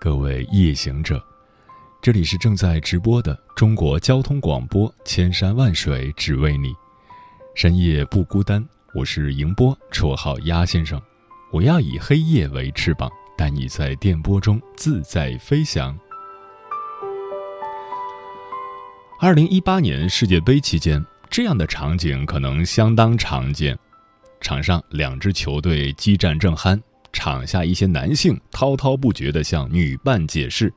[0.00, 1.20] 各位夜行者，
[2.00, 6.72] 这里是正在直播的中国交通广播，千山万水只为你，
[7.56, 8.64] 深夜不孤单。
[8.94, 11.02] 我是迎波，绰号鸭先生。
[11.50, 15.98] 我要以黑夜为翅膀，带你在电波中自在飞翔。
[19.18, 23.76] 二零一八年世界杯期间，这样的场景可能相当常见：
[24.40, 26.80] 场上两支球队激战正酣。
[27.18, 30.72] 场下一些男性滔滔不绝地向女伴解释：“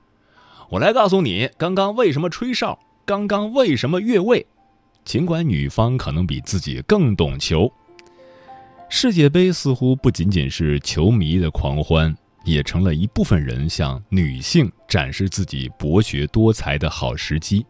[0.71, 4.47] 我来告诉你，刚刚为什么吹哨，刚刚为什么越位。”
[5.05, 7.71] 尽管女方可能比自己更懂球。
[8.89, 17.65] 世界杯似乎不仅仅是球迷的狂欢，也成了一部分人向女性展示自己博学多才的好时机。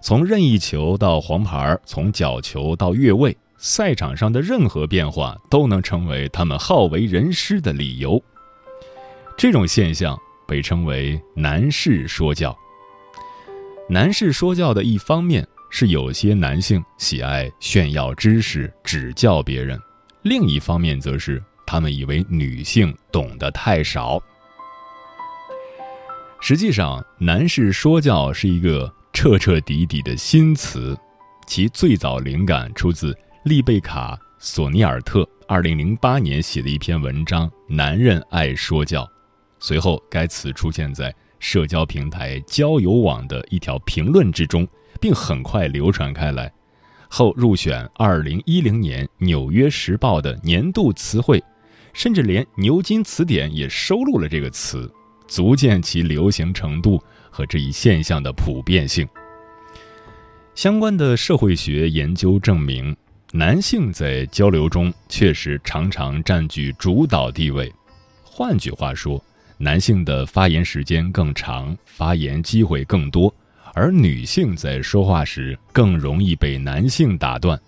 [0.00, 3.36] 从任意球到黄牌，从角球到越位。
[3.58, 8.22] 赛场上的任何变化都能成为他们好为人师的理由。
[9.36, 12.56] 这种现象被称为“男士说教”。
[13.88, 19.78] 男士说教的一方面是有些男性喜爱炫耀知识、指教别人；
[20.22, 24.20] 另一方面则是他们以为女性懂得太少。
[26.40, 30.96] 实际上，“男士说教”是一个彻彻底底的新词，
[31.46, 33.16] 其最早灵感出自。
[33.46, 39.04] 丽贝卡·索尼尔特二零零八年写的一篇文章《男人爱说教》，
[39.60, 44.66] 随后该词出现在社交平台交友网的一条评论之中，
[45.00, 46.52] 并很快流传开来，
[47.08, 51.40] 后入选二零一零年《纽约时报》的年度词汇，
[51.92, 54.92] 甚至连牛津词典也收录了这个词，
[55.28, 59.08] 足见其流行程度和这一现象的普遍性。
[60.56, 62.96] 相关的社会学研究证明。
[63.36, 67.70] 男性在交流中确实常常占据主导地位，
[68.24, 69.22] 换句话说，
[69.58, 73.32] 男性的发言时间更长，发言机会更多，
[73.74, 77.60] 而女性在说话时更容易被男性打断。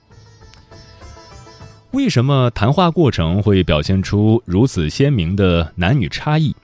[1.91, 6.56] 为什么谈话过程会表现出如此鲜明的男女差异？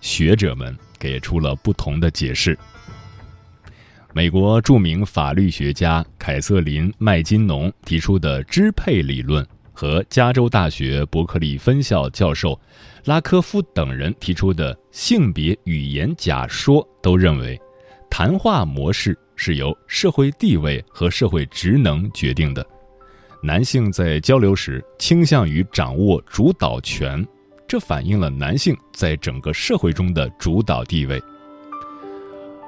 [0.00, 2.56] 学者们给出了不同的解释。
[4.16, 12.56] 美国著名法律学家凯瑟琳·麦金农提出的支配理论和加州大学伯克利分校教授
[13.06, 17.60] 拉科夫等人提出的性别语言假说都认为，
[18.08, 22.64] 谈话模式是由社会地位和社会职能决定的。
[23.42, 27.26] 男性在交流时倾向于掌握主导权，
[27.66, 31.20] 这反映了男性在整个社会中的主导地位。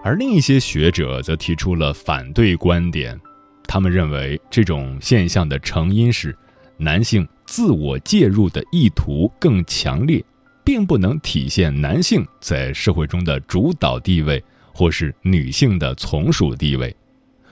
[0.06, 3.20] 而另一些学者则提出了反对观点，
[3.66, 6.32] 他们认为这种现象的成因是
[6.76, 10.24] 男性自我介入的意图更强烈，
[10.62, 14.40] 并不能体现男性在社会中的主导地位
[14.72, 16.94] 或是女性的从属地位。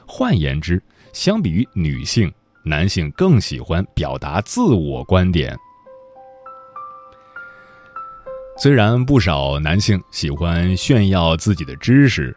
[0.06, 0.80] 换言之，
[1.12, 2.32] 相比于女性，
[2.62, 5.58] 男性更喜欢表达自我观点。
[8.56, 12.32] 虽然不少男性喜欢炫耀自己的知识。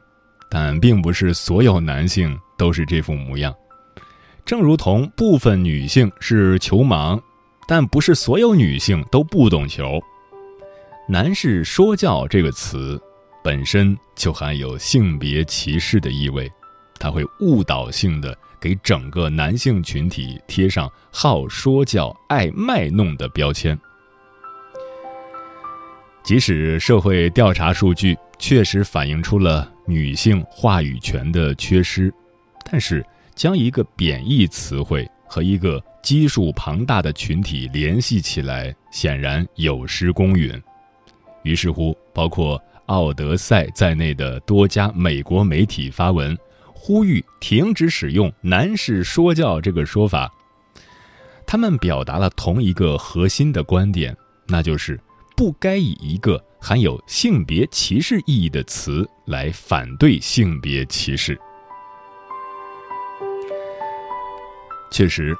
[0.49, 3.53] 但并不是所有男性都是这副模样，
[4.45, 7.21] 正如同部分女性是球盲，
[7.67, 9.99] 但不是所有女性都不懂球。
[11.07, 13.01] 男士说教这个词
[13.43, 16.51] 本身就含有性别歧视的意味，
[16.99, 23.77] 它会误导性的给整个男性群体贴上好说教、爱卖弄的标签。
[26.23, 29.71] 即使社会调查数据确实反映出了。
[29.87, 32.13] 女性话语权的缺失，
[32.69, 33.03] 但是
[33.33, 40.61] 将一个贬义词汇和一个基数庞大的群体联系起来，显然有失公允。
[41.43, 46.37] 于是乎，包括《奥德赛》在内的多家美国媒体发文，
[46.73, 50.29] 呼吁停止使用“男士说教”这个说法。
[51.45, 54.15] 他们表达了同一个核心的观点，
[54.47, 54.99] 那就是
[55.37, 56.43] 不该以一个。
[56.59, 61.39] 含有性别歧视意义的词来反对性别歧视。
[64.91, 65.37] 确实，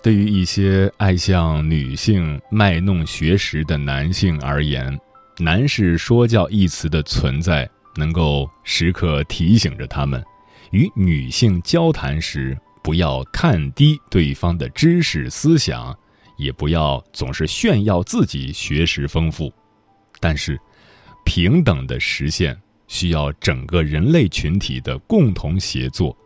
[0.00, 4.96] 对于一些爱向女性卖弄学识的男性而言
[5.38, 10.24] ，“男士说教”一词的存在，能够时刻提醒着他们，
[10.70, 15.94] 与女性交谈时不要看低对方的知识思想，
[16.40, 19.52] 也不要总是炫耀自己学识丰富。
[20.18, 20.58] 但是，
[21.24, 22.56] 平等的实现
[22.88, 26.16] 需要整个人类群体的共同协作。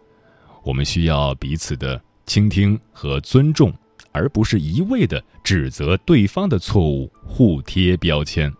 [0.62, 3.72] 我们需要彼此的倾听和尊重，
[4.12, 8.50] 而不是一味的指责对方的错误，互贴标签。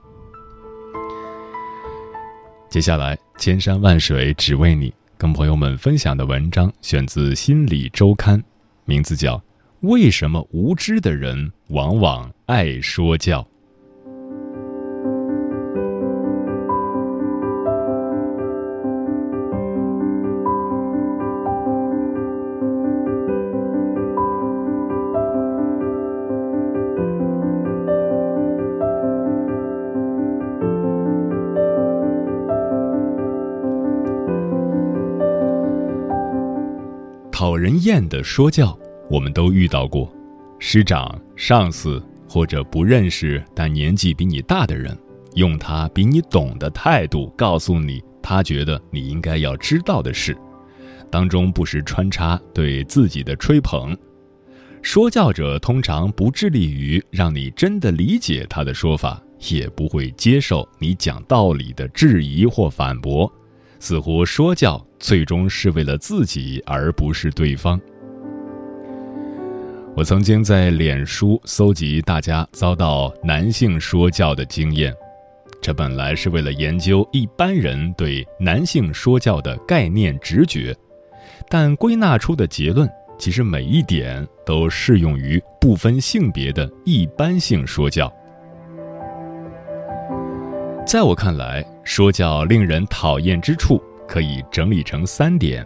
[2.68, 8.38] 接下来，千山万水只为你，跟朋友们分享的文章选自《心理周刊》，
[8.84, 9.38] 名字叫
[9.84, 13.42] 《为什么无知的人往往爱说教》。
[37.30, 38.78] 讨人厌的说教，
[39.10, 40.12] 我们都遇到过。
[40.58, 44.96] 师长、上司或者不认识但年纪比你大的人，
[45.34, 50.36] 用他比你懂的态度告诉你他觉得你应该要知道的事，
[51.10, 53.96] 当中不时穿插对自己的吹捧。
[54.80, 63.30] 说教者通常不致力于让你真的理解他的说法，也不会接受你讲道理的质疑或反驳。
[63.80, 67.80] 似乎说教最终是为了自己，而不是对方。
[69.96, 74.92] 我曾经在脸书搜集大家遭到男性说教的经验，
[75.62, 80.74] 这本来是为了研究一般人对男性说教的概念直觉，
[81.48, 88.12] 但归纳出的结论其实每一点都适用于不分性别的一般性说教。
[90.84, 95.64] 在我看来，说教令人讨厌之处可以整理成三点：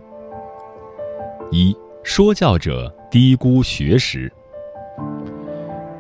[1.51, 1.75] 一、
[2.09, 4.33] 说教者低估学识。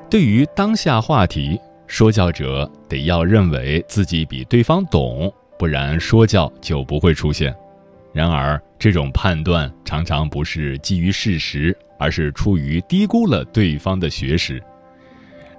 [0.09, 7.55] 对于当下话题，说教者得要认为自己比对方懂，不然说教就不会出现。
[8.11, 14.61] 然而，这种判断常常不是基于事实，而是出于低估了对方的学识。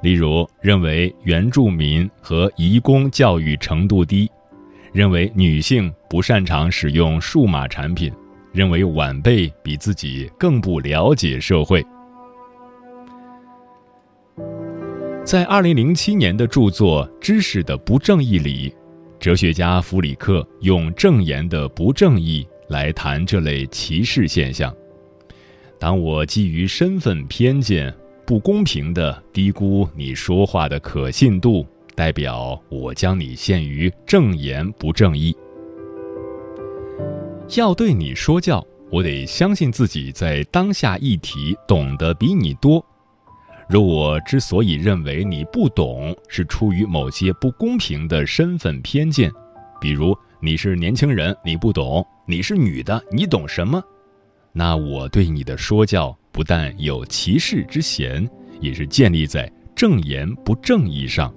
[0.02, 4.28] 例如，认为原住民和移工教育程度低，
[4.92, 8.12] 认为女性不擅长使用数码产品，
[8.60, 11.82] 认为晚辈比自己更不了解社会。
[15.24, 18.76] 在二零零七年的著作《知识的不正义》里，
[19.18, 24.76] 哲学家弗里克用正言的不正义来谈这类歧视现象。
[25.80, 27.96] 当我基于身份偏见。
[28.26, 31.66] 不公平的低估你说话的可信度，
[31.96, 35.36] 代表我将你限于正言不正义。
[37.58, 42.84] 要对你说教，我得相信自己在当下议题懂得比你多。
[43.68, 49.32] 若我之所以认为你不懂，是出于某些不公平的身份偏见，
[49.80, 53.82] 比如你是年轻人，你不懂；你是女的，你懂什么？
[54.52, 56.16] 那我对你的说教。
[56.32, 58.30] 不但有歧视之嫌，
[58.62, 61.34] 也是建立在正言不正义上。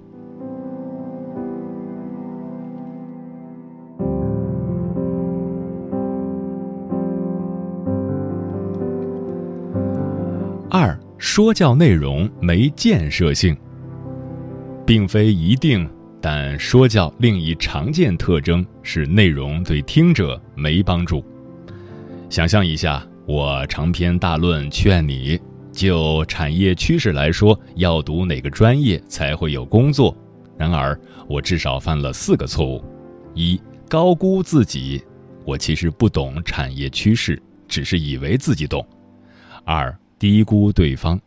[11.25, 13.55] 说教内容没建设性，
[14.85, 15.89] 并非一定，
[16.21, 21.23] 但说教另一常见特征是内容对听者没帮助。
[22.29, 23.01] 想象一下。
[23.25, 25.39] 我长篇大论劝你，
[25.71, 30.13] 就产业趋势来说，要读哪个专业才会有工作。
[30.57, 30.99] 然而，
[31.29, 32.83] 我至少犯了四个错误：
[33.33, 35.01] 一、高估自己，
[35.45, 38.81] 我其实不懂产业趋势，只是以为自己懂；
[39.63, 41.19] 二、低估对方，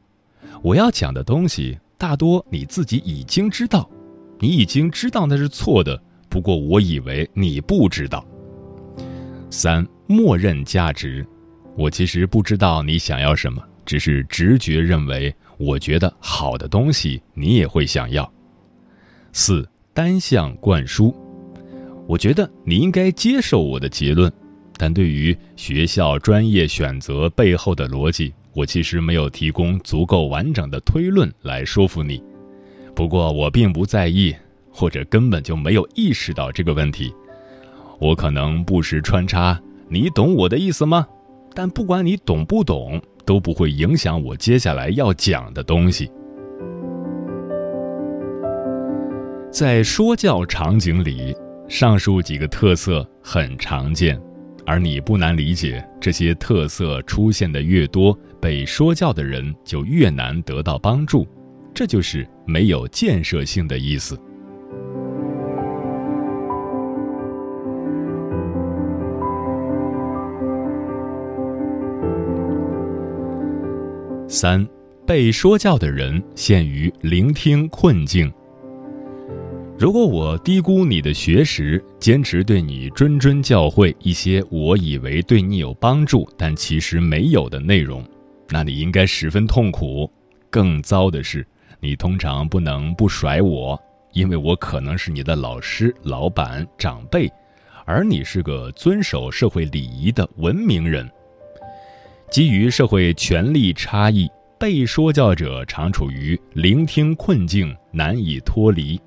[0.62, 3.86] 我要讲的东西大多你自己已经知道，
[4.40, 8.26] 你已经知道那是错的，不过我以为你不知道；
[9.50, 11.26] 三、默认价值。
[11.76, 18.32] 我其实不知道你想要什么，只是直觉认为，我觉得好的东西你也会想要。
[19.34, 21.14] 四单向灌输，
[22.06, 24.32] 我觉得你应该接受我的结论，
[24.78, 32.22] 但对于学校专业选择背后的逻辑，我其实没有提供足够完整的推论来说服你。
[32.94, 34.34] 不过我并不在意，
[34.70, 37.14] 或者根本就没有意识到这个问题。
[37.98, 39.60] 我可能不时穿插，
[39.90, 41.06] 你懂我的意思吗？
[41.54, 46.10] 但不管你懂不懂，都不会影响我接下来要讲的东西。
[49.50, 51.36] 在说教场景里，
[51.68, 54.18] 上述几个特色很常见，
[54.66, 61.24] 而你不难理解，这些特色出现的越多，被说教的人就越难得到帮助，
[61.72, 64.20] 这就是没有建设性的意思。
[74.28, 74.66] 三，
[75.06, 78.30] 被说教的人陷于聆听困境。
[79.78, 88.02] 如果我低估你的学识，坚持对你谆谆教诲一些我以为对你有帮助但其实没有的内容，
[88.48, 90.10] 那你应该十分痛苦。
[90.48, 91.46] 更糟的是，
[91.78, 93.78] 你通常不能不甩我，
[94.14, 97.30] 因为我可能是你的老师、老板、长辈，
[97.84, 101.06] 而你是个遵守社会礼仪的文明人。
[102.30, 104.26] 基于社会权力差异，
[104.58, 108.98] 被说教者常处于聆听困境，难以脱离，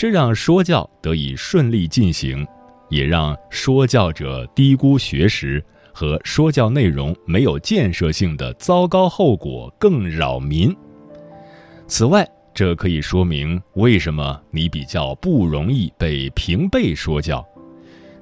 [0.00, 2.46] 这让说教得以顺利进行，
[2.88, 10.74] 也让说教者低估学识和说教内容没有建设性的糟糕后果更扰民。
[11.86, 17.46] 此外，这可以说明为什么你比较不容易被平辈说教。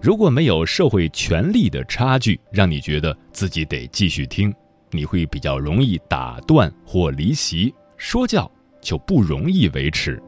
[0.03, 4.53] 如果没有社会权力的差距，让你觉得自己得继续听，
[4.91, 10.21] 你会比较容易打断或离席，说教就不容易维持。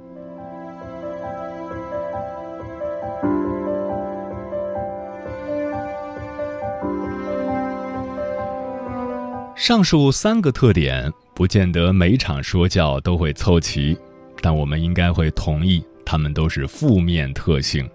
[9.60, 13.94] 上述三个特点不见得每场说教都会凑齐，
[14.40, 17.86] 但我们应该会同意，它们都是负面特性。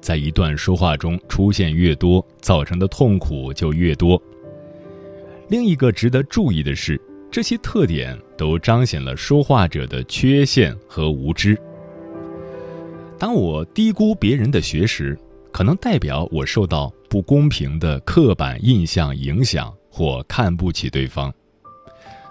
[0.00, 4.20] 在一段说话中出现越多，造成的痛苦就越多。
[5.48, 7.00] 另一个值得注意的是，
[7.30, 11.56] 这些特点都彰显了说话者的缺陷和无知。
[13.16, 15.16] 当我低估别人的学识，
[15.52, 21.30] 可能代表我受到不公平的刻板印象影响，或看不起对方；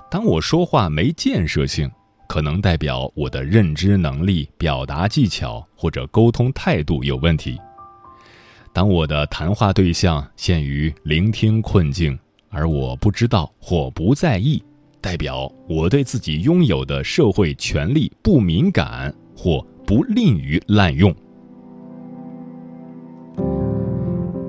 [0.09, 1.89] 当我说话没建设性。
[2.27, 7.59] 可能代表我的认知能力、表达技巧或者沟通态度有问题。
[8.71, 14.63] 当我的谈话对象陷于聆听困境，而我不知道或不在意，
[15.01, 21.13] 代表我对自己拥有的社会权利不敏感或不吝于滥用。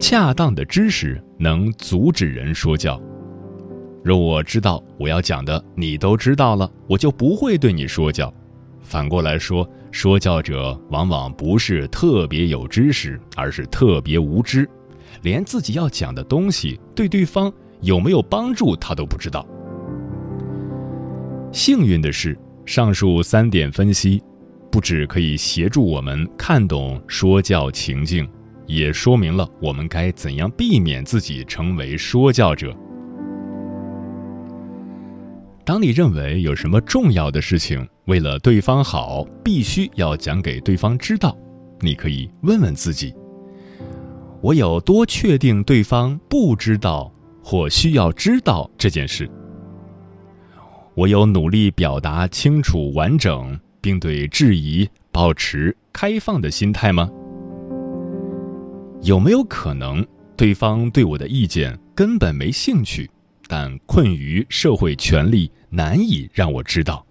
[0.02, 3.00] 恰当的知识能阻止人说教。
[4.02, 8.34] 若我知道我要讲的你都知道了，我就不会对你说教。
[8.80, 14.68] 反过来说，说教者往往不是特别有知识，而是特别无知，
[15.22, 19.46] 连自己要讲的东西对对方有没有帮助他都不知道。
[21.52, 24.20] 幸运的是，上述三点分析，
[24.68, 28.28] 不只可以协助我们看懂说教情境，
[28.66, 32.74] 也说明了我们该怎样避免自己成为说教者。
[35.64, 41.36] 当你认为有什么重要的事情，为了对方好，必须要讲给对方知道，
[41.80, 43.14] 你可以问问自己：
[44.40, 47.12] 我有多确定对方不知道
[47.44, 49.30] 或需要知道这件事？
[50.94, 57.08] 我有努力表达清楚完整，并对质疑保持开放的心态吗？
[59.02, 60.06] 有没有可能
[60.36, 63.10] 对方对我的意见根本没兴趣？
[63.48, 67.04] 但困于社会权利，难以让我知道。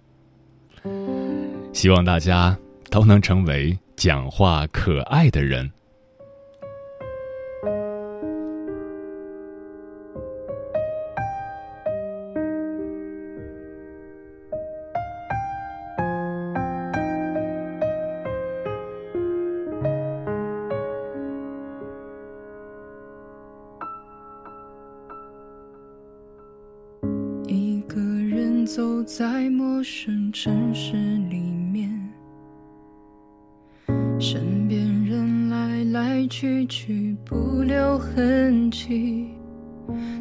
[1.74, 2.56] 希望大家
[2.90, 5.70] 都能成为讲话可爱的人。
[28.64, 30.92] 走在陌生城市
[31.28, 31.40] 里
[31.72, 31.90] 面，
[34.20, 39.28] 身边人来来去去不留痕迹。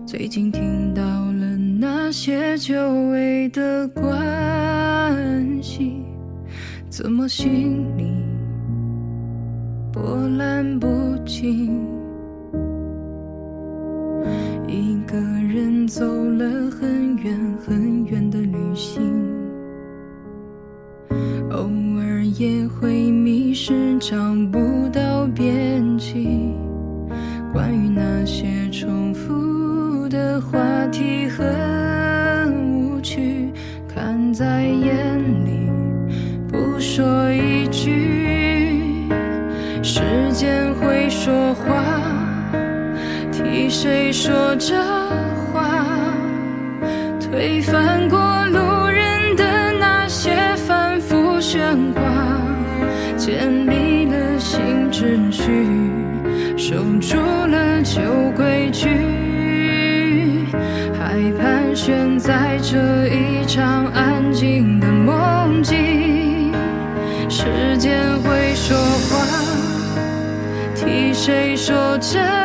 [0.06, 2.76] 最近听到了那些久
[3.10, 6.02] 违的关系，
[6.90, 8.12] 怎么心里
[9.94, 10.88] 波澜不
[11.26, 12.01] 惊？
[30.12, 30.60] 的话
[30.92, 33.50] 题很无趣，
[33.88, 35.72] 看在眼里
[36.50, 39.08] 不说一句，
[39.82, 40.02] 时
[40.34, 41.10] 间会。
[41.10, 41.84] 说话？
[43.32, 44.76] 替谁说着
[45.54, 45.86] 话？
[47.20, 50.32] 推翻过路人的那些
[50.66, 51.60] 反复喧
[51.94, 52.42] 哗，
[53.18, 55.68] 建立了新秩序，
[56.58, 58.02] 守住了旧
[58.36, 58.88] 规矩，
[71.24, 72.41] 谁说真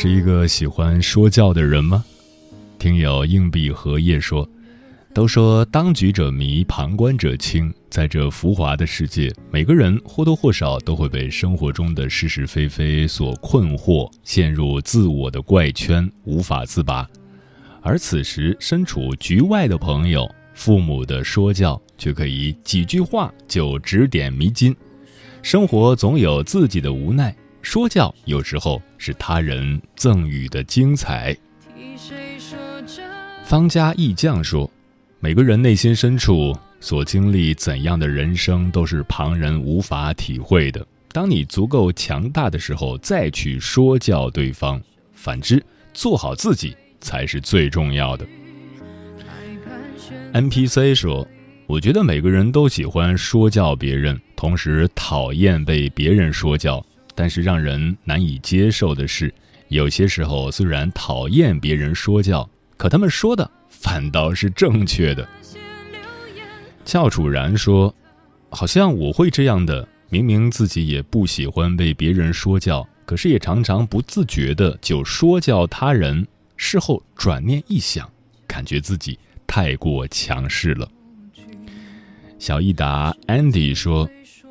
[0.00, 2.04] 是一个喜欢说教的人吗？
[2.78, 4.48] 听友硬币荷叶说，
[5.12, 7.74] 都说当局者迷，旁观者清。
[7.90, 17.04] 在这浮华的世界，每个人或多或少都会被生活中的是是非非所困惑，陷入自我的怪圈，无法自拔。
[17.82, 24.72] 而此时身处局外的朋友，父母的说教却可以几句话就指点迷津。
[25.42, 27.34] 生活总有自己的无奈。
[27.62, 31.36] 说教有时候是他人赠予的精彩。
[33.44, 34.70] 方家义将说
[35.20, 40.86] ：“每个人内心深处所经历怎样的人生，都是旁人无法体会的。
[41.12, 44.78] 当你足够强大的时候，再去说教对方；
[45.14, 45.62] 反之，
[45.94, 48.26] 做好自己才是最重要的。
[50.34, 51.26] ”NPC 说
[51.66, 56.84] ：“我觉得每个人都喜欢说教别人，同时讨厌被别人说教。”
[57.20, 59.34] 但是让人难以接受的是，
[59.66, 65.28] 有些时候虽然讨厌别人说教，可他们说的反倒是正确的。
[66.84, 67.92] 翘楚然说
[68.50, 76.24] ：“好像我会这样的，明明自己也不喜欢被别人说教，可是也常常不自觉的就说教他人。
[76.56, 78.08] 事后转念一想，
[78.46, 80.88] 感觉自己太过强势了。”
[82.38, 84.08] 小益达 Andy 说：“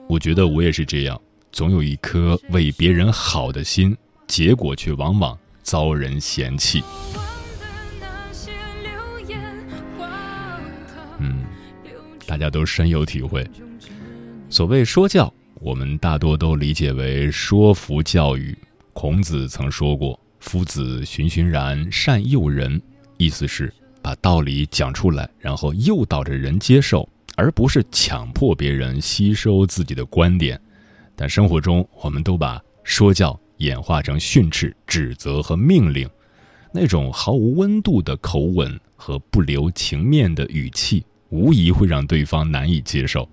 [0.10, 1.17] 我觉得我也是这样。”
[1.51, 3.95] 总有一颗为别人好的心，
[4.27, 6.83] 结果却往往遭人嫌弃。
[11.19, 11.43] 嗯，
[12.25, 13.45] 大家都深有体会。
[14.49, 18.55] 所谓说教，我们大多都理解为说服教育。
[18.93, 22.79] 孔子曾说过：“夫子循循然善诱人。”
[23.17, 30.60] 意思是把道理讲出来，然后诱导着人接受，而不是强迫别人吸收自己的观点。
[31.19, 36.08] 但生活中，我们都把说教演化成训斥、指责和命令，
[36.71, 43.27] 那种毫无温度的口吻和不留情面的语气，无疑会让对方难以接受。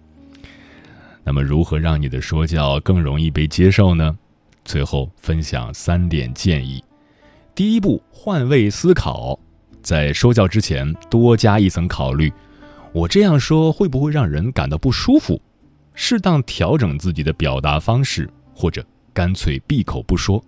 [1.23, 4.17] 那么，如何让你的说教更容易被接受呢？
[4.65, 6.83] 最后分享三点建议：
[7.55, 9.39] 第一步，换位思考，
[9.83, 12.33] 在说教之前多加一层考虑，
[12.95, 15.39] 我这样说会不会让人感到不舒服？
[15.95, 20.45] 适当调整自己的表达方式，或者干脆闭口不说。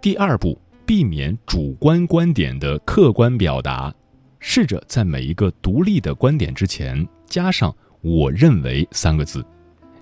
[0.00, 3.92] 第二步，避免主观观点的客观表达，
[4.38, 9.44] 试着在每一个独立的观点之前加上“我认为”三个字，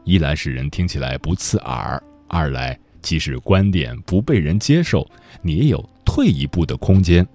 [0.04, 5.08] 一来使人听起来不刺耳，二来即使观点不被人接受，
[5.40, 7.26] 你也有退一步的空间。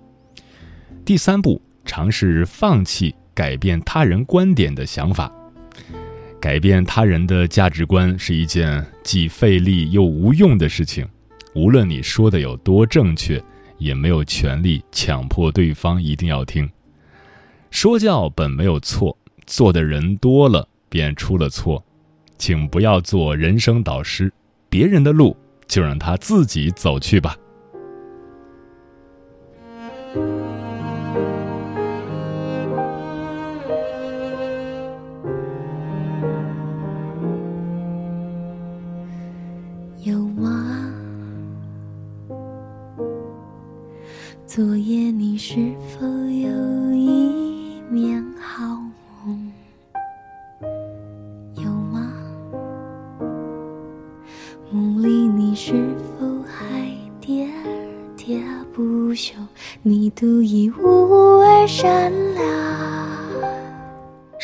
[1.05, 5.31] 第三步，尝试放弃改变他人观点的想法。
[6.47, 11.05] 改变他人的价值观是一件既费力又无用的事情，
[11.53, 13.43] 无论你说的有多正确，
[13.77, 16.69] 也没有权利强迫对方一定要听。
[17.69, 21.83] 说教本没有错，做的人多了便出了错，
[22.37, 24.31] 请不要做人生导师，
[24.69, 25.35] 别人的路
[25.67, 27.35] 就让他自己走去吧。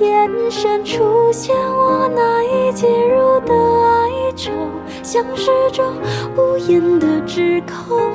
[0.00, 4.52] 眼神出现我那已介入的哀愁，
[5.02, 5.84] 像是种
[6.36, 8.12] 无言的指控。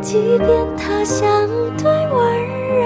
[0.00, 2.18] 即便他相对温
[2.80, 2.84] 柔，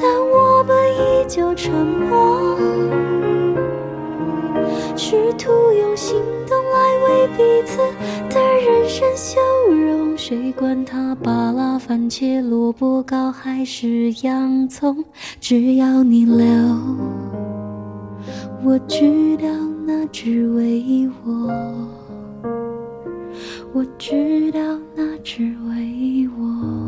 [0.00, 2.56] 但我们依旧沉默，
[4.96, 6.20] 试图用心
[7.12, 7.76] 为彼此
[8.30, 10.16] 的人生修容。
[10.16, 15.04] 谁管他巴拉番茄、萝卜糕还是洋葱，
[15.40, 16.44] 只要你留，
[18.64, 19.48] 我知道
[19.84, 21.52] 那只为我。
[23.74, 24.60] 我知道，
[24.94, 26.81] 那只为我。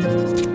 [0.00, 0.49] 有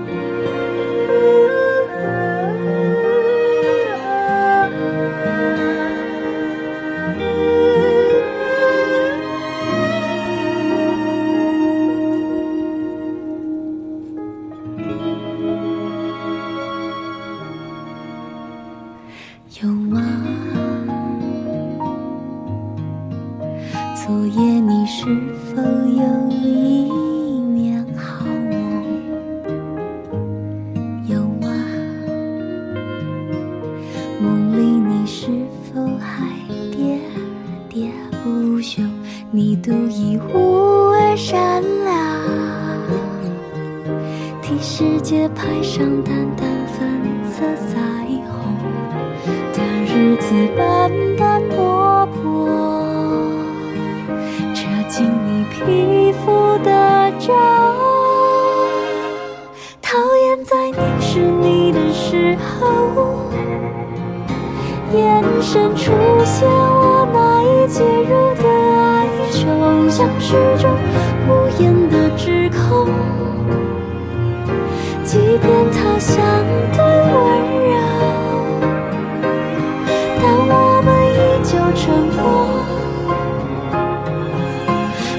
[44.48, 47.82] 替世界拍上淡淡粉色彩
[48.30, 48.56] 虹。
[49.52, 52.48] 的日子斑斑驳驳，
[54.54, 57.34] 遮进你皮肤的皱。
[59.82, 63.32] 讨厌在凝视你的时候，
[64.94, 65.92] 眼神出
[66.24, 70.70] 现我难以介入的哀愁，像是种
[71.28, 71.30] 无
[71.60, 72.05] 言的
[76.06, 76.22] 相
[76.72, 77.26] 对温
[77.66, 77.74] 柔，
[80.22, 80.54] 但我
[80.86, 81.82] 们依旧沉
[82.14, 82.24] 默，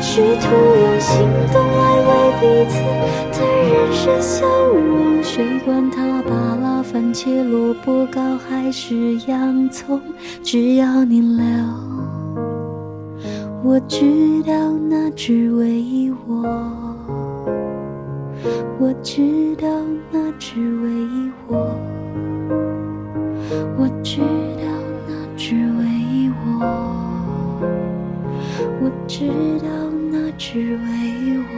[0.01, 0.09] 试
[0.41, 0.45] 图
[0.81, 1.11] 用行
[1.53, 2.75] 动来为彼此
[3.33, 4.47] 的人生修
[4.77, 5.21] 容。
[5.25, 6.31] 谁管它巴
[6.63, 10.01] 拉番茄、萝卜糕还是洋葱，
[10.41, 11.45] 只要你留，
[13.65, 14.53] 我知道
[14.89, 16.86] 那只为我。
[18.79, 19.67] 我知道
[20.11, 20.91] 那只是为
[21.49, 21.57] 我。
[23.79, 24.67] 我知道
[25.09, 25.85] 那只是为
[26.45, 26.47] 我。
[28.81, 29.29] 我知
[29.61, 29.69] 道
[30.11, 31.57] 那只是为我。